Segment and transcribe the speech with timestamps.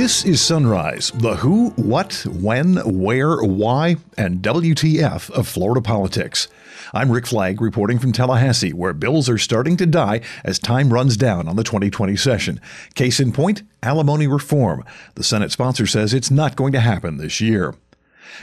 [0.00, 6.48] This is Sunrise, the who, what, when, where, why, and WTF of Florida politics.
[6.94, 11.18] I'm Rick Flagg reporting from Tallahassee, where bills are starting to die as time runs
[11.18, 12.62] down on the 2020 session.
[12.94, 14.86] Case in point, alimony reform.
[15.16, 17.74] The Senate sponsor says it's not going to happen this year.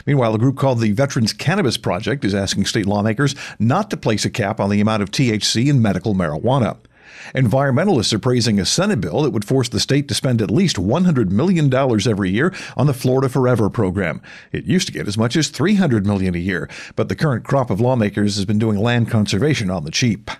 [0.06, 4.24] Meanwhile, a group called the Veterans Cannabis Project is asking state lawmakers not to place
[4.24, 6.76] a cap on the amount of THC in medical marijuana.
[7.34, 10.76] Environmentalists are praising a Senate bill that would force the state to spend at least
[10.76, 14.20] $100 million every year on the Florida Forever program.
[14.52, 17.70] It used to get as much as 300 million a year, but the current crop
[17.70, 20.30] of lawmakers has been doing land conservation on the cheap.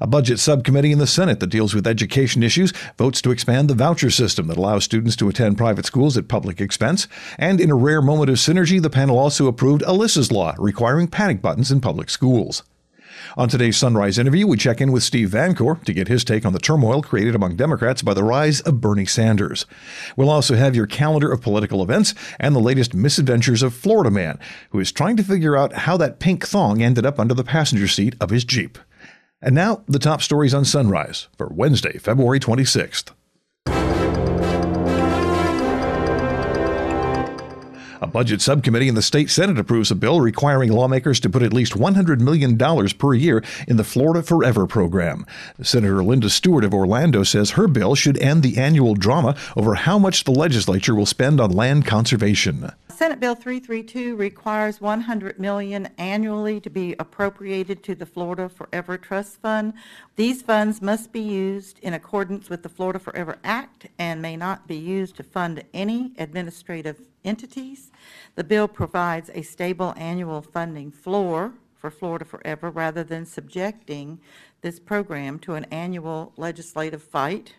[0.00, 3.74] A budget subcommittee in the Senate that deals with education issues votes to expand the
[3.74, 7.08] voucher system that allows students to attend private schools at public expense.
[7.38, 11.42] And in a rare moment of synergy, the panel also approved Alyssa's Law, requiring panic
[11.42, 12.62] buttons in public schools.
[13.36, 16.52] On today's Sunrise interview, we check in with Steve Vancore to get his take on
[16.52, 19.66] the turmoil created among Democrats by the rise of Bernie Sanders.
[20.16, 24.38] We'll also have your calendar of political events and the latest misadventures of Florida man,
[24.70, 27.88] who is trying to figure out how that pink thong ended up under the passenger
[27.88, 28.78] seat of his Jeep.
[29.42, 33.12] And now, the top stories on Sunrise for Wednesday, February 26th.
[38.02, 41.52] A budget subcommittee in the state Senate approves a bill requiring lawmakers to put at
[41.52, 45.26] least $100 million per year in the Florida Forever program.
[45.60, 49.98] Senator Linda Stewart of Orlando says her bill should end the annual drama over how
[49.98, 52.72] much the legislature will spend on land conservation.
[53.00, 59.40] Senate Bill 332 requires 100 million annually to be appropriated to the Florida Forever Trust
[59.40, 59.72] Fund.
[60.16, 64.68] These funds must be used in accordance with the Florida Forever Act and may not
[64.68, 67.90] be used to fund any administrative entities.
[68.34, 74.20] The bill provides a stable annual funding floor for Florida Forever rather than subjecting
[74.60, 77.54] this program to an annual legislative fight.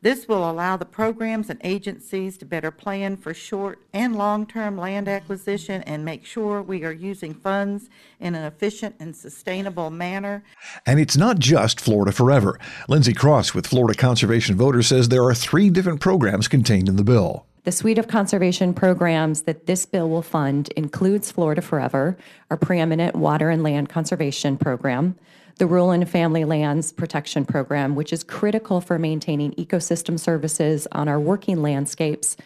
[0.00, 5.08] This will allow the programs and agencies to better plan for short and long-term land
[5.08, 10.44] acquisition and make sure we are using funds in an efficient and sustainable manner.
[10.86, 12.60] And it's not just Florida Forever.
[12.88, 17.02] Lindsay Cross with Florida Conservation Voters says there are three different programs contained in the
[17.02, 17.44] bill.
[17.64, 22.16] The suite of conservation programs that this bill will fund includes Florida Forever,
[22.52, 25.16] our preeminent water and land conservation program,
[25.58, 31.08] the Rural and Family Lands Protection Program, which is critical for maintaining ecosystem services on
[31.08, 32.36] our working landscapes,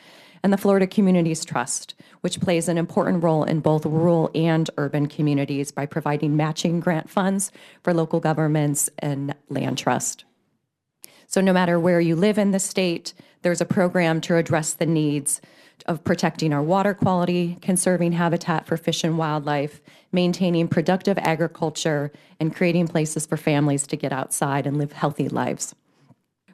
[0.43, 5.06] and the Florida Communities Trust, which plays an important role in both rural and urban
[5.06, 7.53] communities by providing matching grant funds
[7.83, 10.25] for local governments and land trust.
[11.27, 13.12] So, no matter where you live in the state,
[13.43, 15.43] there's a program to address the needs
[15.87, 19.81] of protecting our water quality, conserving habitat for fish and wildlife,
[20.12, 25.75] maintaining productive agriculture, and creating places for families to get outside and live healthy lives.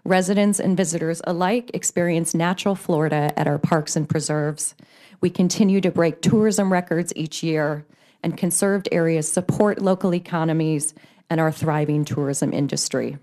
[0.04, 4.74] Residents and visitors alike experience natural Florida at our parks and preserves.
[5.20, 7.84] We continue to break tourism records each year,
[8.22, 10.94] and conserved areas support local economies
[11.30, 13.18] and our thriving tourism industry.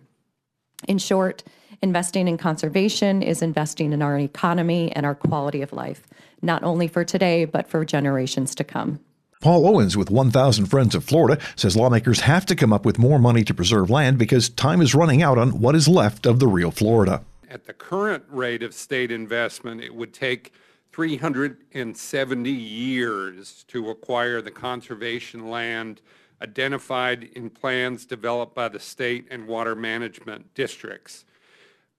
[0.88, 1.44] In short,
[1.86, 6.08] investing in conservation is investing in our economy and our quality of life,
[6.42, 9.00] not only for today, but for generations to come.
[9.40, 13.20] Paul Owens with 1,000 Friends of Florida says lawmakers have to come up with more
[13.20, 16.48] money to preserve land because time is running out on what is left of the
[16.48, 17.24] real Florida.
[17.48, 20.54] At the current rate of state investment, it would take
[20.92, 26.02] 370 years to acquire the conservation land
[26.42, 31.24] identified in plans developed by the state and water management districts.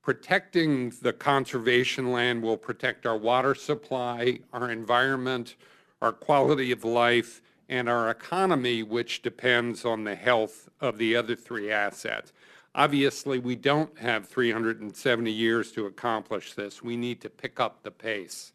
[0.06, 5.56] Protecting the conservation land will protect our water supply, our environment,
[6.00, 11.34] our quality of life, and our economy, which depends on the health of the other
[11.34, 12.32] three assets.
[12.72, 16.84] Obviously, we don't have 370 years to accomplish this.
[16.84, 18.52] We need to pick up the pace.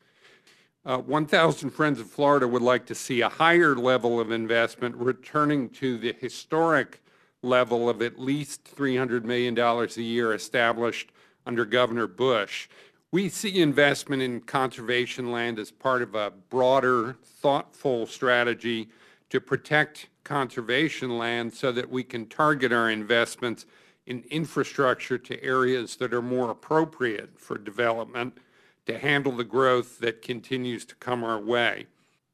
[0.86, 5.68] Uh, 1,000 Friends of Florida would like to see a higher level of investment returning
[5.72, 7.02] to the historic
[7.44, 11.12] level of at least $300 million a year established
[11.46, 12.68] under Governor Bush.
[13.12, 18.90] We see investment in conservation land as part of a broader, thoughtful strategy
[19.30, 23.66] to protect conservation land so that we can target our investments
[24.06, 28.38] in infrastructure to areas that are more appropriate for development
[28.86, 31.86] to handle the growth that continues to come our way.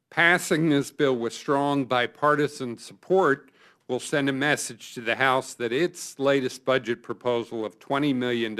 [0.10, 3.52] Passing this bill with strong bipartisan support
[3.88, 8.56] will send a message to the House that its latest budget proposal of $20 million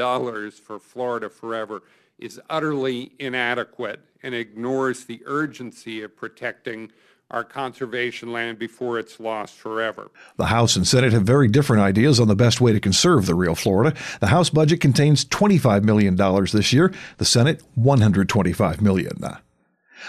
[0.52, 1.84] for Florida Forever
[2.18, 6.92] is utterly inadequate and ignores the urgency of protecting
[7.30, 10.10] our conservation land before it's lost forever.
[10.38, 13.36] The House and Senate have very different ideas on the best way to conserve the
[13.36, 13.98] real Florida.
[14.22, 19.22] The House budget contains $25 million this year, the Senate $125 million.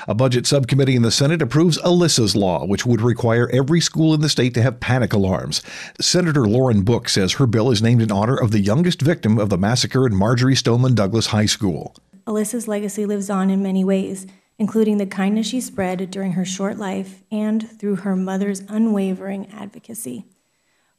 [0.06, 4.20] A budget subcommittee in the Senate approves Alyssa's law, which would require every school in
[4.20, 5.62] the state to have panic alarms.
[6.00, 9.48] Senator Lauren Book says her bill is named in honor of the youngest victim of
[9.48, 11.94] the massacre at Marjory Stoneman Douglas High School.
[12.26, 14.26] Alyssa's legacy lives on in many ways
[14.58, 20.24] including the kindness she spread during her short life and through her mother's unwavering advocacy.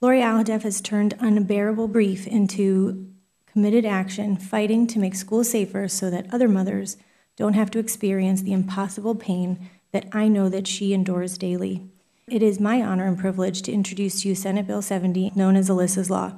[0.02, 3.12] Lori Alhadeff has turned unbearable grief into
[3.46, 6.96] committed action, fighting to make schools safer so that other mothers
[7.40, 11.90] don't have to experience the impossible pain that I know that she endures daily.
[12.28, 15.70] It is my honor and privilege to introduce to you Senate Bill 70, known as
[15.70, 16.34] Alyssa's Law.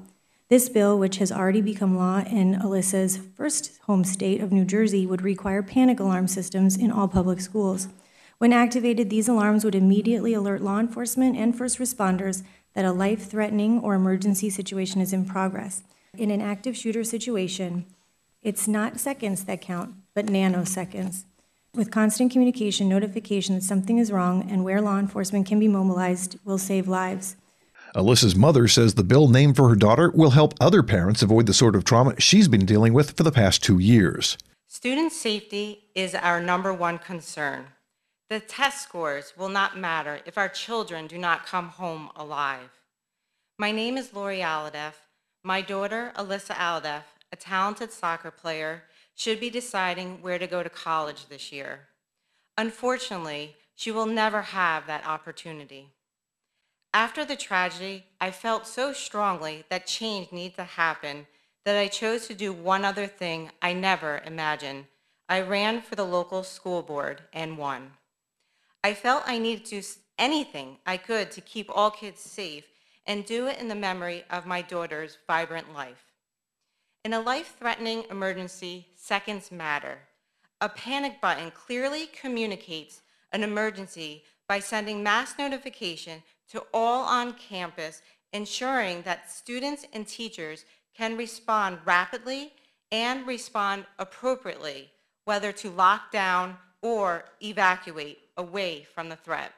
[0.49, 5.07] This bill, which has already become law in Alyssa's first home state of New Jersey,
[5.07, 7.87] would require panic alarm systems in all public schools.
[8.37, 12.43] When activated, these alarms would immediately alert law enforcement and first responders
[12.75, 15.81] that a life threatening or emergency situation is in progress.
[16.15, 17.85] In an active shooter situation,
[18.43, 21.25] it's not seconds that count, but nanoseconds.
[21.73, 26.37] With constant communication, notification that something is wrong, and where law enforcement can be mobilized
[26.43, 27.37] will save lives.
[27.95, 31.53] Alyssa's mother says the bill named for her daughter will help other parents avoid the
[31.53, 34.37] sort of trauma she's been dealing with for the past two years.
[34.67, 37.65] Student safety is our number one concern.
[38.29, 42.69] The test scores will not matter if our children do not come home alive.
[43.59, 44.93] My name is Lori Alhadeff.
[45.43, 47.03] My daughter, Alyssa Alhadeff,
[47.33, 48.83] a talented soccer player,
[49.15, 51.87] should be deciding where to go to college this year.
[52.57, 55.89] Unfortunately, she will never have that opportunity.
[56.93, 61.27] After the tragedy, I felt so strongly that change needs to happen
[61.63, 64.85] that I chose to do one other thing I never imagined.
[65.29, 67.91] I ran for the local school board and won.
[68.83, 69.87] I felt I needed to do
[70.17, 72.65] anything I could to keep all kids safe
[73.07, 76.10] and do it in the memory of my daughter's vibrant life.
[77.03, 79.97] In a life-threatening emergency, seconds matter.
[80.59, 83.01] A panic button clearly communicates
[83.31, 88.03] an emergency by sending mass notification to all on campus,
[88.33, 90.63] ensuring that students and teachers
[90.95, 92.53] can respond rapidly
[92.91, 94.91] and respond appropriately,
[95.25, 99.53] whether to lock down or evacuate away from the threat.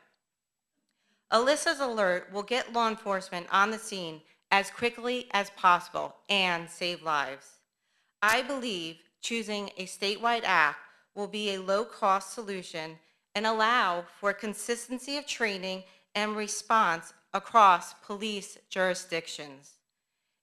[1.30, 4.22] Alyssa's alert will get law enforcement on the scene
[4.54, 7.58] as quickly as possible and save lives.
[8.22, 10.76] I believe choosing a statewide app
[11.16, 13.00] will be a low-cost solution
[13.34, 15.82] and allow for consistency of training
[16.14, 19.72] and response across police jurisdictions.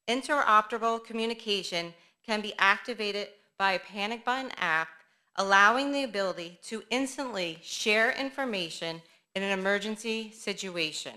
[0.09, 1.95] Interoperable communication
[2.27, 3.29] can be activated
[3.59, 4.89] by a panic button app,
[5.37, 9.03] allowing the ability to instantly share information
[9.37, 11.15] in an emergency situation.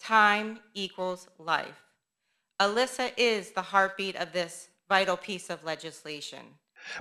[0.00, 1.87] Time equals life.
[2.60, 6.40] Alyssa is the heartbeat of this vital piece of legislation.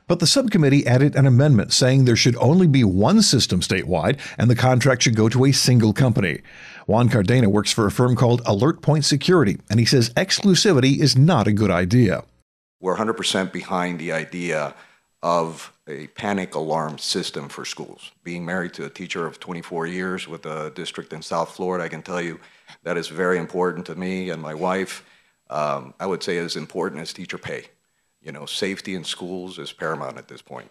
[0.06, 4.52] But the subcommittee added an amendment saying there should only be one system statewide and
[4.52, 6.42] the contract should go to a single company.
[6.86, 11.18] Juan Cardena works for a firm called Alert Point Security, and he says exclusivity is
[11.18, 12.24] not a good idea.
[12.80, 14.76] We're 100% behind the idea
[15.24, 18.12] of a panic alarm system for schools.
[18.24, 21.90] Being married to a teacher of 24 years with a district in South Florida, I
[21.90, 22.40] can tell you
[22.84, 25.04] that is very important to me and my wife.
[25.50, 27.66] Um, I would say as important as teacher pay.
[28.22, 30.70] You know, safety in schools is paramount at this point.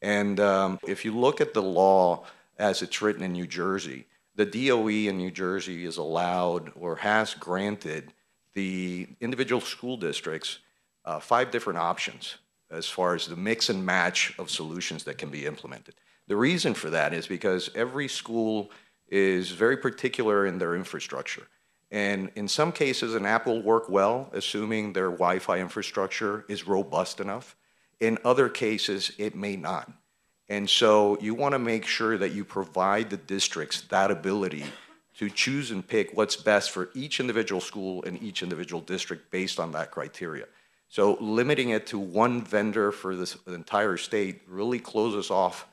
[0.00, 2.24] And um, if you look at the law
[2.58, 7.34] as it's written in New Jersey, the DOE in New Jersey is allowed or has
[7.34, 8.12] granted
[8.54, 10.58] the individual school districts
[11.04, 12.36] uh, five different options
[12.70, 15.94] as far as the mix and match of solutions that can be implemented.
[16.26, 18.70] The reason for that is because every school
[19.08, 21.46] is very particular in their infrastructure.
[21.90, 26.66] And in some cases, an app will work well, assuming their Wi Fi infrastructure is
[26.66, 27.56] robust enough.
[28.00, 29.90] In other cases, it may not.
[30.48, 34.64] And so you want to make sure that you provide the districts that ability
[35.18, 39.60] to choose and pick what's best for each individual school and each individual district based
[39.60, 40.46] on that criteria.
[40.88, 45.66] So limiting it to one vendor for this entire state really closes off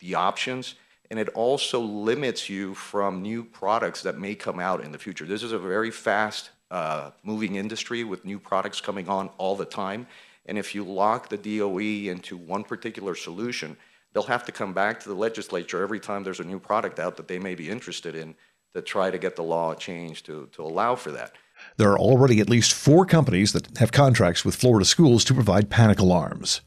[0.00, 0.74] the options
[1.10, 5.24] and it also limits you from new products that may come out in the future.
[5.24, 9.64] This is a very fast uh, moving industry with new products coming on all the
[9.64, 10.06] time.
[10.46, 13.76] And if you lock the DOE into one particular solution,
[14.12, 17.16] they'll have to come back to the legislature every time there's a new product out
[17.16, 18.34] that they may be interested in
[18.74, 21.32] to try to get the law changed to, to allow for that.
[21.76, 25.70] There are already at least four companies that have contracts with Florida schools to provide
[25.70, 26.60] panic alarms.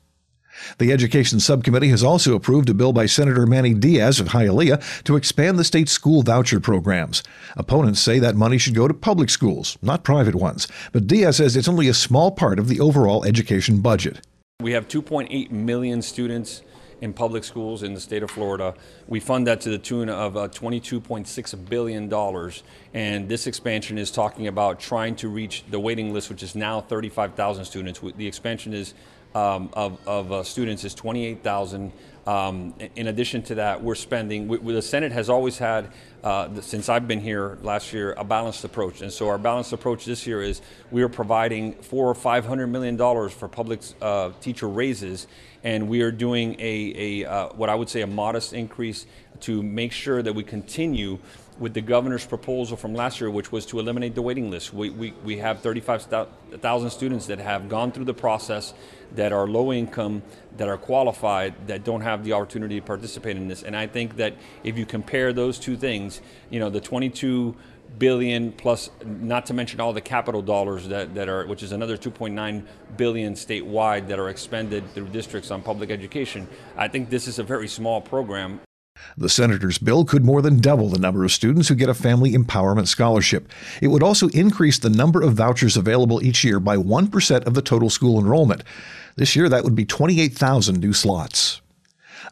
[0.77, 5.15] The Education Subcommittee has also approved a bill by Senator Manny Diaz of Hialeah to
[5.15, 7.23] expand the state's school voucher programs.
[7.55, 11.55] Opponents say that money should go to public schools, not private ones, but Diaz says
[11.55, 14.25] it's only a small part of the overall education budget.
[14.61, 16.61] We have 2.8 million students
[17.01, 18.75] in public schools in the state of Florida.
[19.07, 22.51] We fund that to the tune of uh, $22.6 billion.
[22.93, 26.79] And this expansion is talking about trying to reach the waiting list, which is now
[26.79, 27.99] 35,000 students.
[28.15, 28.93] The expansion is
[29.35, 31.91] um, of, of uh, students is 28,000.
[32.27, 35.91] Um, in addition to that, we're spending, we, the Senate has always had,
[36.23, 39.01] uh, since I've been here last year, a balanced approach.
[39.01, 40.61] And so our balanced approach this year is
[40.91, 45.25] we are providing four or five hundred million dollars for public uh, teacher raises,
[45.63, 49.07] and we are doing a, a uh, what I would say a modest increase
[49.41, 51.17] to make sure that we continue
[51.59, 54.73] with the governor's proposal from last year, which was to eliminate the waiting list.
[54.73, 58.73] We, we, we have 35,000 students that have gone through the process,
[59.15, 60.23] that are low income,
[60.57, 63.63] that are qualified, that don't have the opportunity to participate in this.
[63.63, 67.55] And I think that if you compare those two things, you know, the 22
[67.97, 71.97] billion plus not to mention all the capital dollars that, that are which is another
[71.97, 72.65] 2.9
[72.95, 77.43] billion statewide that are expended through districts on public education i think this is a
[77.43, 78.61] very small program
[79.17, 82.33] the senator's bill could more than double the number of students who get a family
[82.33, 83.47] empowerment scholarship.
[83.81, 87.61] It would also increase the number of vouchers available each year by 1% of the
[87.61, 88.63] total school enrollment.
[89.15, 91.60] This year, that would be 28,000 new slots.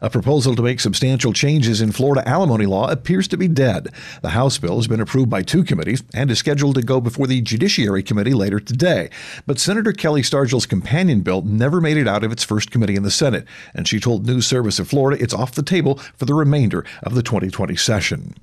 [0.02, 3.88] A proposal to make substantial changes in Florida alimony law appears to be dead.
[4.22, 7.26] The House bill has been approved by two committees and is scheduled to go before
[7.26, 9.10] the Judiciary Committee later today.
[9.46, 13.02] But Senator Kelli Stargel's companion bill never made it out of its first committee in
[13.02, 16.34] the Senate, and she told News Service of Florida it's off the table for the
[16.34, 18.34] remainder of the 2020 session.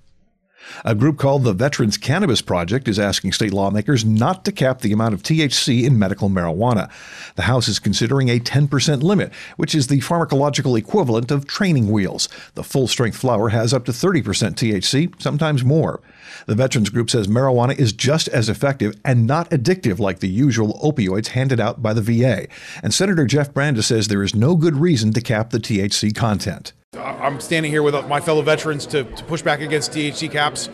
[0.85, 4.91] A group called the Veterans Cannabis Project is asking state lawmakers not to cap the
[4.91, 6.89] amount of THC in medical marijuana.
[7.35, 12.29] The House is considering a 10% limit, which is the pharmacological equivalent of training wheels.
[12.55, 16.01] The full strength flower has up to 30% THC, sometimes more.
[16.45, 20.79] The Veterans Group says marijuana is just as effective and not addictive like the usual
[20.83, 22.47] opioids handed out by the VA.
[22.83, 26.73] And Senator Jeff Brandes says there is no good reason to cap the THC content.
[26.99, 30.69] I'm standing here with my fellow veterans to, to push back against THC caps.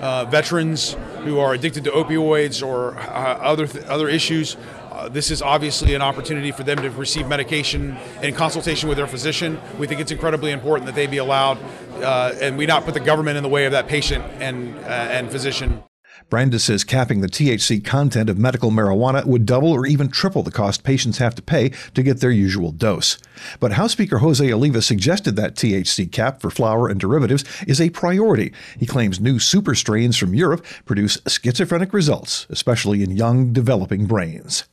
[0.00, 4.56] Uh, veterans who are addicted to opioids or uh, other th- other issues.
[4.92, 9.08] Uh, this is obviously an opportunity for them to receive medication in consultation with their
[9.08, 9.60] physician.
[9.76, 11.58] We think it's incredibly important that they be allowed,
[12.00, 14.88] uh, and we not put the government in the way of that patient and uh,
[14.88, 15.82] and physician.
[16.30, 20.50] Brandes says capping the THC content of medical marijuana would double or even triple the
[20.50, 23.16] cost patients have to pay to get their usual dose.
[23.60, 27.88] But House Speaker Jose Oliva suggested that THC cap for flower and derivatives is a
[27.88, 28.52] priority.
[28.78, 34.64] He claims new super strains from Europe produce schizophrenic results, especially in young, developing brains.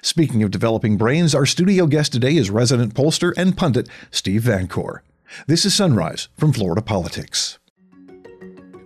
[0.00, 5.00] Speaking of developing brains, our studio guest today is resident pollster and pundit Steve Vancore.
[5.46, 7.60] This is Sunrise from Florida Politics.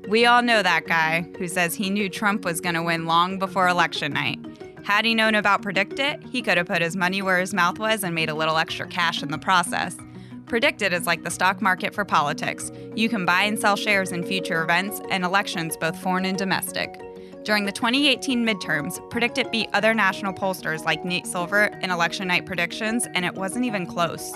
[0.08, 3.40] We all know that guy who says he knew Trump was going to win long
[3.40, 4.38] before election night.
[4.84, 8.04] Had he known about PredictIt, he could have put his money where his mouth was
[8.04, 9.96] and made a little extra cash in the process.
[10.44, 12.70] PredictIt is like the stock market for politics.
[12.94, 17.00] You can buy and sell shares in future events and elections, both foreign and domestic.
[17.42, 22.46] During the 2018 midterms, PredictIt beat other national pollsters like Nate Silver in election night
[22.46, 24.32] predictions, and it wasn't even close.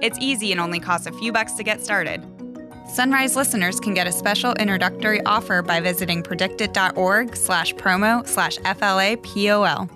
[0.00, 2.24] It's easy and only costs a few bucks to get started.
[2.88, 9.90] Sunrise listeners can get a special introductory offer by visiting predictit.org slash promo slash FLAPOL.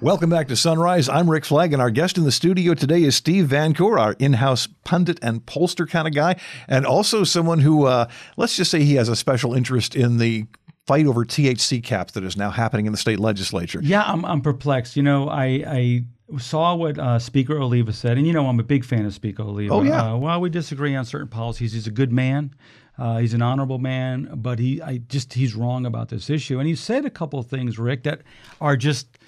[0.00, 1.08] Welcome back to Sunrise.
[1.10, 4.16] I'm Rick Flagg, and our guest in the studio today is Steve Van Vancore, our
[4.18, 8.08] in house pundit and pollster kind of guy, and also someone who, uh,
[8.38, 10.46] let's just say, he has a special interest in the
[10.86, 13.80] fight over THC caps that is now happening in the state legislature.
[13.82, 14.96] Yeah, I'm, I'm perplexed.
[14.96, 16.04] You know, I, I
[16.36, 19.42] saw what uh, Speaker Oliva said, and you know I'm a big fan of Speaker
[19.42, 19.72] Oliva.
[19.72, 20.12] Oh yeah.
[20.12, 22.54] Uh, while we disagree on certain policies, he's a good man.
[22.98, 26.58] Uh, he's an honorable man, but he I just he's wrong about this issue.
[26.58, 28.22] And he said a couple of things, Rick, that
[28.60, 29.18] are just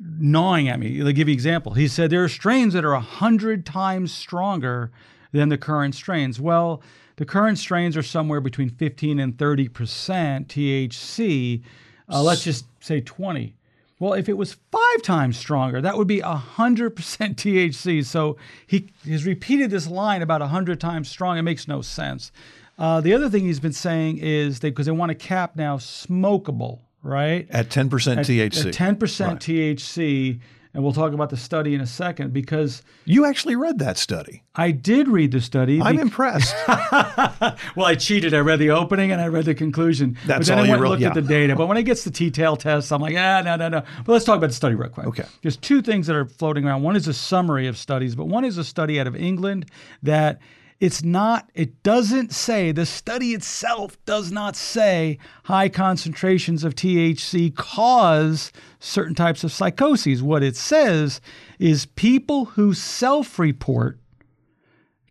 [0.00, 1.00] gnawing at me.
[1.00, 1.74] I'll give you an example.
[1.74, 4.90] He said there are strains that are a hundred times stronger
[5.32, 6.40] than the current strains.
[6.40, 6.82] Well,
[7.16, 11.62] the current strains are somewhere between 15 and 30 percent THC.
[12.10, 13.54] Uh, let's just say 20.
[13.98, 18.04] Well, if it was five times stronger, that would be 100% THC.
[18.04, 18.36] So
[18.66, 21.36] he has repeated this line about 100 times strong.
[21.36, 22.30] It makes no sense.
[22.78, 26.80] Uh, the other thing he's been saying is because they want to cap now smokable,
[27.02, 27.48] right?
[27.50, 28.66] At 10% THC.
[28.66, 29.36] At 10% right.
[29.38, 30.40] THC.
[30.78, 34.44] And we'll talk about the study in a second because You actually read that study.
[34.54, 35.82] I did read the study.
[35.82, 36.54] I'm impressed.
[36.68, 38.32] well, I cheated.
[38.32, 40.16] I read the opening and I read the conclusion.
[40.24, 41.56] That's but then all I went and really- looked at the data.
[41.56, 43.82] But when it gets to T-tail tests, I'm like, ah, no, no, no.
[44.04, 45.08] But let's talk about the study real quick.
[45.08, 45.24] Okay.
[45.42, 46.84] There's two things that are floating around.
[46.84, 49.66] One is a summary of studies, but one is a study out of England
[50.04, 50.38] that
[50.80, 57.54] it's not, it doesn't say, the study itself does not say high concentrations of THC
[57.54, 60.22] cause certain types of psychoses.
[60.22, 61.20] What it says
[61.58, 63.98] is people who self report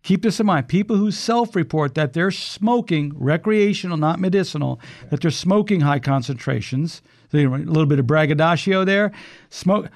[0.02, 0.68] Keep this in mind.
[0.68, 7.02] People who self report that they're smoking recreational, not medicinal, that they're smoking high concentrations,
[7.30, 9.12] so, a little bit of braggadocio there,
[9.50, 9.90] smoke,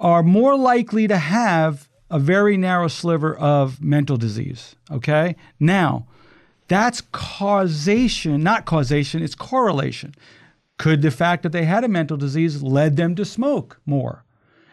[0.00, 4.76] are more likely to have a very narrow sliver of mental disease.
[4.90, 5.36] Okay?
[5.60, 6.06] Now,
[6.68, 10.14] that's causation, not causation, it's correlation.
[10.76, 14.24] Could the fact that they had a mental disease led them to smoke more?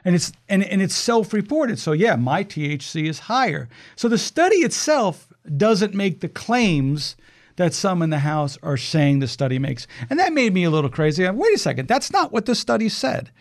[0.05, 4.57] and it's and, and it's self-reported so yeah my thc is higher so the study
[4.57, 7.17] itself doesn't make the claims
[7.57, 10.69] that some in the house are saying the study makes and that made me a
[10.69, 13.31] little crazy wait a second that's not what the study said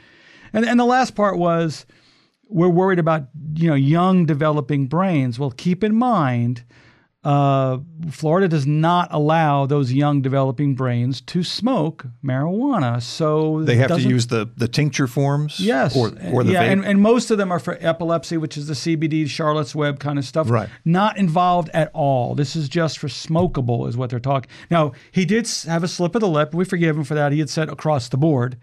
[0.53, 1.85] and, and the last part was
[2.54, 6.64] we're worried about you know young developing brains well keep in mind
[7.25, 7.78] uh,
[8.11, 13.02] Florida does not allow those young developing brains to smoke marijuana.
[13.02, 15.58] So they have to use the, the tincture forms?
[15.58, 15.96] Yes.
[15.96, 16.73] Or, or the yeah, vape?
[16.73, 20.18] and, and most of them are for epilepsy, which is the CBD, Charlotte's Web kind
[20.18, 20.50] of stuff.
[20.50, 20.68] Right.
[20.84, 22.34] Not involved at all.
[22.34, 24.50] This is just for smokable, is what they're talking.
[24.70, 26.54] Now, he did have a slip of the lip.
[26.54, 27.32] We forgive him for that.
[27.32, 28.58] He had said across the board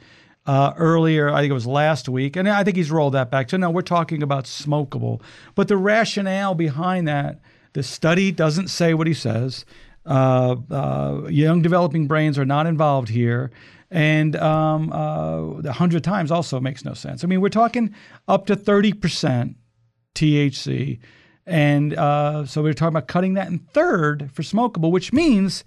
[0.46, 3.50] uh, earlier, I think it was last week, and I think he's rolled that back.
[3.50, 5.22] So, now we're talking about smokable.
[5.56, 7.40] But the rationale behind that,
[7.74, 9.66] the study doesn't say what he says.
[10.06, 13.52] Uh, uh, young developing brains are not involved here.
[13.92, 17.24] And um, uh, 100 times also makes no sense.
[17.24, 17.94] I mean, we're talking
[18.28, 19.56] up to 30%
[20.16, 21.00] THC.
[21.46, 25.66] And uh, so we're talking about cutting that in third for smokable, which means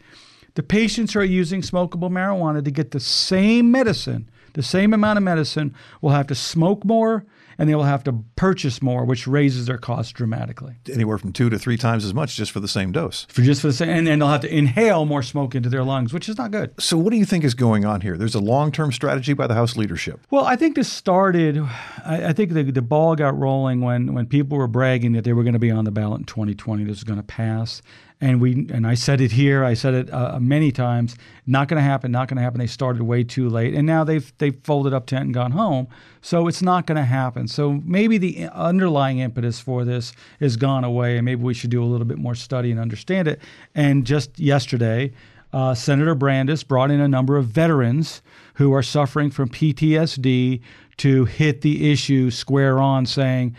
[0.54, 5.22] the patients are using smokable marijuana to get the same medicine, the same amount of
[5.22, 7.26] medicine, will have to smoke more
[7.58, 10.76] and they will have to purchase more, which raises their costs dramatically.
[10.90, 13.26] Anywhere from two to three times as much just for the same dose.
[13.28, 15.84] For just for the same, and then they'll have to inhale more smoke into their
[15.84, 16.74] lungs, which is not good.
[16.80, 18.16] So, what do you think is going on here?
[18.16, 20.20] There's a long term strategy by the House leadership.
[20.30, 21.58] Well, I think this started.
[22.04, 25.32] I, I think the, the ball got rolling when when people were bragging that they
[25.32, 26.84] were going to be on the ballot in 2020.
[26.84, 27.82] This was going to pass,
[28.24, 29.64] and we and I said it here.
[29.64, 31.14] I said it uh, many times.
[31.46, 32.10] Not going to happen.
[32.10, 32.58] Not going to happen.
[32.58, 35.88] They started way too late, and now they've they've folded up tent and gone home.
[36.22, 37.48] So it's not going to happen.
[37.48, 41.84] So maybe the underlying impetus for this has gone away, and maybe we should do
[41.84, 43.40] a little bit more study and understand it.
[43.74, 45.12] And just yesterday.
[45.52, 48.22] Uh, Senator Brandes brought in a number of veterans
[48.54, 50.60] who are suffering from PTSD
[50.96, 53.54] to hit the issue square on, saying,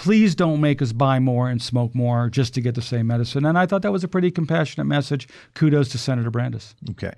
[0.00, 3.44] please don't make us buy more and smoke more just to get the same medicine.
[3.44, 5.28] And I thought that was a pretty compassionate message.
[5.52, 6.74] Kudos to Senator Brandes.
[6.92, 7.12] Okay.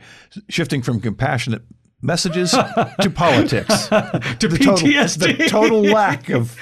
[0.48, 1.62] Shifting from compassionate
[2.02, 3.86] messages to politics.
[3.86, 5.38] to the total, PTSD.
[5.38, 6.56] the total lack of.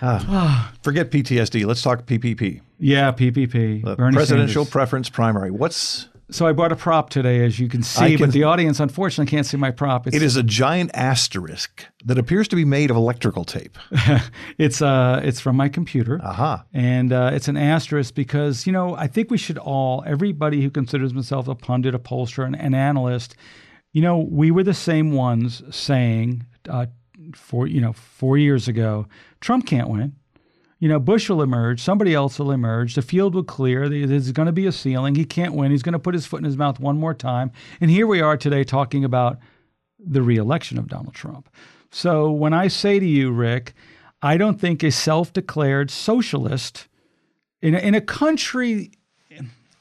[0.00, 1.66] ah, forget PTSD.
[1.66, 2.60] Let's talk PPP.
[2.78, 3.82] Yeah, PPP.
[3.84, 4.70] The Bernie presidential Sanders.
[4.70, 5.50] preference primary.
[5.50, 8.80] What's So I brought a prop today, as you can see, can- but the audience
[8.80, 10.06] unfortunately can't see my prop.
[10.06, 13.78] It's, it is a giant asterisk that appears to be made of electrical tape.
[14.58, 16.20] it's uh it's from my computer.
[16.22, 16.64] Aha.
[16.74, 20.70] And uh, it's an asterisk because, you know, I think we should all, everybody who
[20.70, 23.34] considers himself a pundit, a pollster, an, an analyst,
[23.92, 26.86] you know, we were the same ones saying, uh,
[27.34, 29.06] four, you know, four years ago,
[29.40, 30.14] Trump can't win.
[30.78, 34.46] You know, Bush will emerge, somebody else will emerge, the field will clear, there's going
[34.46, 36.56] to be a ceiling, he can't win, he's going to put his foot in his
[36.56, 37.50] mouth one more time.
[37.80, 39.38] And here we are today talking about
[39.98, 41.48] the reelection of Donald Trump.
[41.90, 43.74] So when I say to you, Rick,
[44.22, 46.86] I don't think a self declared socialist
[47.60, 48.92] in a, in a country,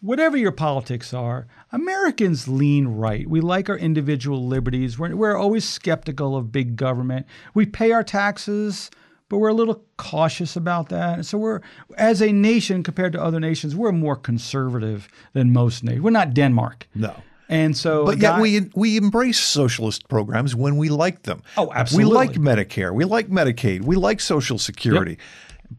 [0.01, 3.27] whatever your politics are, Americans lean right.
[3.29, 4.97] We like our individual liberties.
[4.97, 7.25] We're, we're always skeptical of big government.
[7.53, 8.89] We pay our taxes,
[9.29, 11.15] but we're a little cautious about that.
[11.15, 11.61] And So we're,
[11.97, 16.01] as a nation compared to other nations, we're more conservative than most nations.
[16.03, 16.87] We're not Denmark.
[16.95, 17.13] No.
[17.49, 21.41] And so, But yet guy- we we embrace socialist programs when we like them.
[21.55, 22.11] Oh, absolutely.
[22.11, 22.93] We like Medicare.
[22.93, 23.83] We like Medicaid.
[23.83, 25.17] We like Social Security.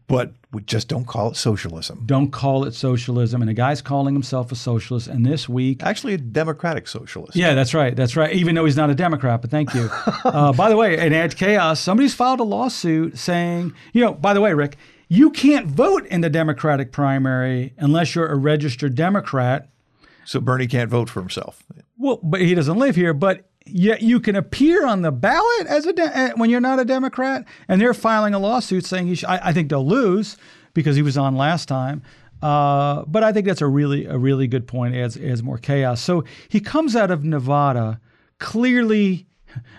[0.07, 2.03] But we just don't call it socialism.
[2.05, 3.41] don't call it socialism.
[3.41, 5.07] And a guy's calling himself a socialist.
[5.07, 7.35] And this week, Actually, a democratic socialist.
[7.35, 7.95] yeah, that's right.
[7.95, 8.33] That's right.
[8.33, 9.89] Even though he's not a Democrat, but thank you.
[10.23, 14.33] uh, by the way, in Add Chaos, somebody's filed a lawsuit saying, you know, by
[14.33, 19.69] the way, Rick, you can't vote in the Democratic primary unless you're a registered Democrat.
[20.25, 21.63] So Bernie can't vote for himself.
[21.97, 23.13] Well, but he doesn't live here.
[23.15, 26.79] But yet you can appear on the ballot as a de- eh, when you're not
[26.79, 29.15] a Democrat, and they're filing a lawsuit saying he.
[29.15, 30.37] Sh- I, I think they'll lose
[30.73, 32.01] because he was on last time.
[32.41, 34.95] Uh, but I think that's a really a really good point.
[34.95, 36.01] Adds adds more chaos.
[36.01, 37.99] So he comes out of Nevada
[38.39, 39.27] clearly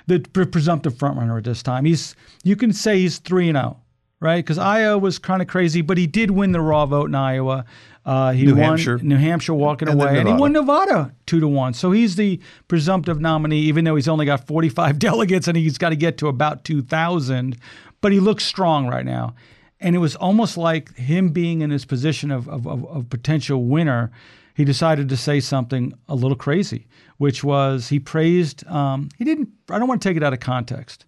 [0.07, 1.85] the presumptive frontrunner at this time.
[1.85, 3.81] He's you can say he's three and zero,
[4.21, 4.45] right?
[4.45, 7.65] Because Iowa was kind of crazy, but he did win the raw vote in Iowa.
[8.05, 8.99] Uh, he New won Hampshire.
[8.99, 11.75] New Hampshire walking And away, and he won Nevada two to one.
[11.75, 15.91] So he's the presumptive nominee, even though he's only got 45 delegates and he's got
[15.91, 17.57] to get to about 2,000.
[18.01, 19.35] But he looks strong right now.
[19.81, 23.65] And it was almost like him being in his position of, of, of, of potential
[23.65, 24.11] winner,
[24.55, 29.49] he decided to say something a little crazy, which was he praised, um, he didn't,
[29.71, 31.07] I don't want to take it out of context.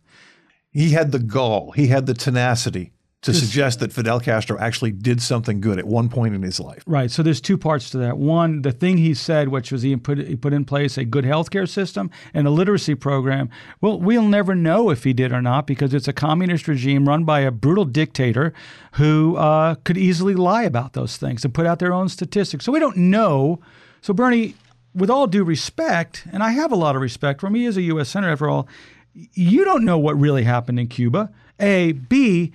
[0.70, 5.22] He had the gall, he had the tenacity to suggest that Fidel Castro actually did
[5.22, 6.82] something good at one point in his life.
[6.86, 7.08] Right.
[7.08, 8.18] So there's two parts to that.
[8.18, 11.24] One, the thing he said, which was he put he put in place a good
[11.24, 13.48] healthcare system and a literacy program.
[13.80, 17.22] Well, we'll never know if he did or not because it's a communist regime run
[17.22, 18.52] by a brutal dictator
[18.94, 22.64] who uh, could easily lie about those things and put out their own statistics.
[22.64, 23.60] So we don't know.
[24.00, 24.56] So Bernie,
[24.96, 27.76] with all due respect, and I have a lot of respect for him, he is
[27.76, 28.08] a U.S.
[28.08, 28.66] senator after all.
[29.14, 31.30] You don't know what really happened in Cuba.
[31.60, 32.52] A, B.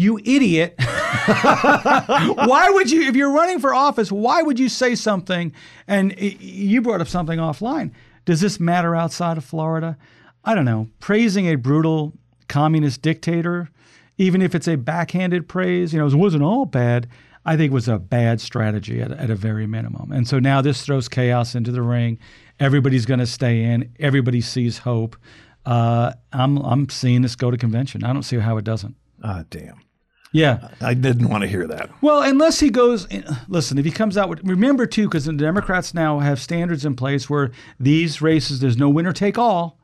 [0.00, 0.76] You idiot.
[0.78, 5.52] why would you, if you're running for office, why would you say something?
[5.86, 7.90] And you brought up something offline.
[8.24, 9.98] Does this matter outside of Florida?
[10.42, 10.88] I don't know.
[11.00, 12.14] Praising a brutal
[12.48, 13.68] communist dictator,
[14.16, 17.06] even if it's a backhanded praise, you know, it wasn't all bad.
[17.44, 20.12] I think was a bad strategy at, at a very minimum.
[20.12, 22.18] And so now this throws chaos into the ring.
[22.58, 23.92] Everybody's going to stay in.
[24.00, 25.14] Everybody sees hope.
[25.66, 28.02] Uh, I'm I'm seeing this go to convention.
[28.02, 28.96] I don't see how it doesn't.
[29.22, 29.78] Ah, damn.
[30.32, 30.68] Yeah.
[30.80, 31.90] I didn't want to hear that.
[32.02, 33.08] Well, unless he goes,
[33.48, 36.94] listen, if he comes out with, remember too, because the Democrats now have standards in
[36.94, 39.78] place where these races, there's no winner take all.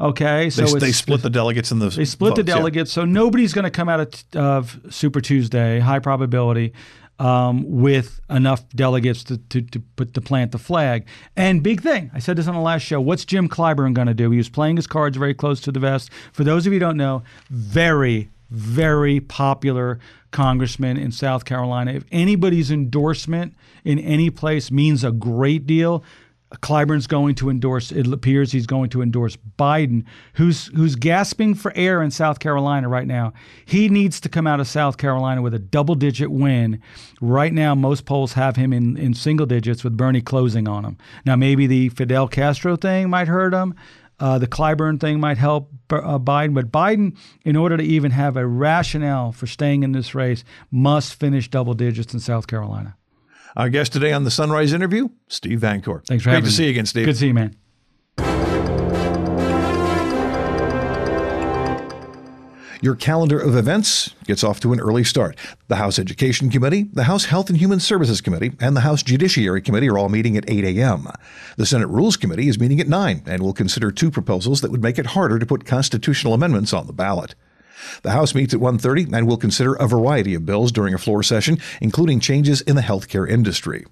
[0.00, 0.50] Okay.
[0.50, 2.54] So They, they split the delegates in the they split the votes, yeah.
[2.56, 2.92] delegates.
[2.92, 6.72] So nobody's going to come out of, of Super Tuesday, high probability,
[7.18, 11.06] um, with enough delegates to, to, to put to plant the flag.
[11.34, 13.00] And big thing, I said this on the last show.
[13.00, 14.30] What's Jim Clyburn going to do?
[14.30, 16.10] He was playing his cards very close to the vest.
[16.32, 19.98] For those of you who don't know, very very popular
[20.30, 21.92] congressman in South Carolina.
[21.92, 23.54] If anybody's endorsement
[23.84, 26.04] in any place means a great deal,
[26.60, 27.90] Clyburn's going to endorse.
[27.90, 30.04] It appears he's going to endorse Biden,
[30.34, 33.32] who's who's gasping for air in South Carolina right now.
[33.64, 36.80] He needs to come out of South Carolina with a double-digit win.
[37.20, 40.98] Right now, most polls have him in in single digits, with Bernie closing on him.
[41.24, 43.74] Now, maybe the Fidel Castro thing might hurt him.
[44.18, 48.36] Uh, the Clyburn thing might help uh, Biden, but Biden, in order to even have
[48.36, 52.96] a rationale for staying in this race, must finish double digits in South Carolina.
[53.56, 56.04] Our guest today on the Sunrise interview, Steve Vancore.
[56.06, 57.06] Thanks for Great having to see you again, Steve.
[57.06, 57.56] Good to see you, man.
[62.86, 65.36] Your calendar of events gets off to an early start.
[65.66, 69.60] The House Education Committee, the House Health and Human Services Committee, and the House Judiciary
[69.60, 71.08] Committee are all meeting at 8 a.m.
[71.56, 74.84] The Senate Rules Committee is meeting at 9 and will consider two proposals that would
[74.84, 77.34] make it harder to put constitutional amendments on the ballot.
[78.02, 81.24] The House meets at 1:30 and will consider a variety of bills during a floor
[81.24, 83.84] session, including changes in the healthcare industry.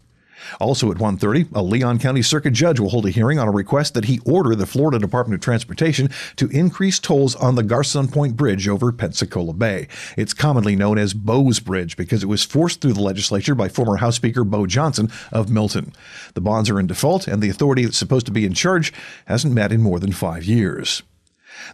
[0.61, 3.95] Also at 1:30, a Leon County Circuit judge will hold a hearing on a request
[3.95, 8.37] that he order the Florida Department of Transportation to increase tolls on the Garcon Point
[8.37, 9.89] Bridge over Pensacola Bay.
[10.17, 13.97] It's commonly known as Bo's Bridge because it was forced through the legislature by former
[13.97, 15.93] House Speaker Bo Johnson of Milton.
[16.35, 18.93] The bonds are in default, and the authority that's supposed to be in charge
[19.27, 21.03] hasn't met in more than five years.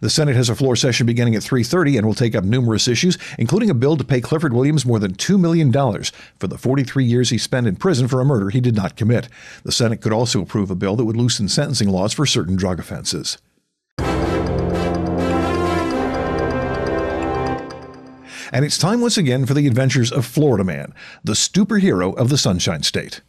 [0.00, 3.18] The Senate has a floor session beginning at 3:30 and will take up numerous issues,
[3.38, 7.30] including a bill to pay Clifford Williams more than $2 million for the 43 years
[7.30, 9.28] he spent in prison for a murder he did not commit.
[9.62, 12.78] The Senate could also approve a bill that would loosen sentencing laws for certain drug
[12.78, 13.38] offenses.
[18.52, 22.38] And it's time once again for the adventures of Florida Man, the superhero of the
[22.38, 23.20] Sunshine State.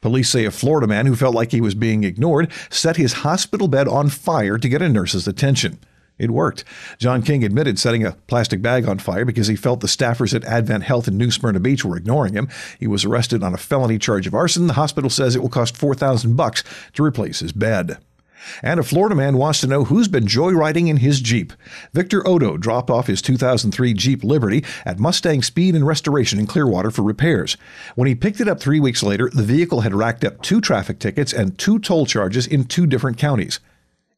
[0.00, 3.68] Police say a Florida man who felt like he was being ignored set his hospital
[3.68, 5.78] bed on fire to get a nurse's attention.
[6.18, 6.64] It worked.
[6.98, 10.44] John King admitted setting a plastic bag on fire because he felt the staffers at
[10.44, 12.48] Advent Health in New Smyrna Beach were ignoring him.
[12.78, 14.66] He was arrested on a felony charge of arson.
[14.68, 17.98] The hospital says it will cost 4000 bucks to replace his bed.
[18.62, 21.52] And a Florida man wants to know who's been joyriding in his Jeep.
[21.92, 26.90] Victor Odo dropped off his 2003 Jeep Liberty at Mustang Speed and Restoration in Clearwater
[26.90, 27.56] for repairs.
[27.94, 30.98] When he picked it up three weeks later, the vehicle had racked up two traffic
[30.98, 33.60] tickets and two toll charges in two different counties.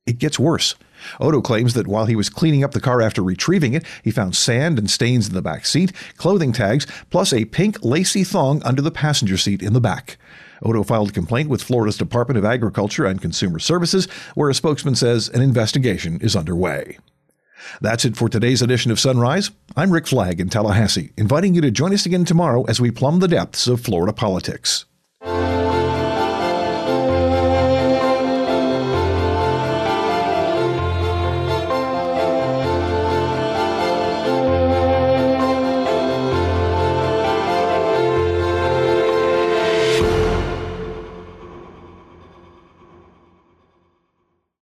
[0.06, 0.74] It gets worse.
[1.20, 4.36] Odo claims that while he was cleaning up the car after retrieving it, he found
[4.36, 8.82] sand and stains in the back seat, clothing tags, plus a pink lacy thong under
[8.82, 10.18] the passenger seat in the back.
[10.62, 14.94] Odo filed a complaint with Florida's Department of Agriculture and Consumer Services, where a spokesman
[14.94, 16.98] says an investigation is underway.
[17.80, 19.50] That's it for today's edition of Sunrise.
[19.76, 23.20] I'm Rick Flagg in Tallahassee, inviting you to join us again tomorrow as we plumb
[23.20, 24.84] the depths of Florida politics.